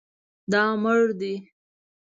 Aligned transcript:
دا 0.51 0.63
مړ 0.83 1.01
دی 1.19 1.33